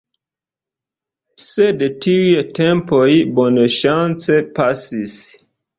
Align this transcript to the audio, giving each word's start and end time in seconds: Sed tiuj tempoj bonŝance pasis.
Sed 1.47 1.85
tiuj 2.07 2.41
tempoj 2.61 3.07
bonŝance 3.39 4.45
pasis. 4.59 5.19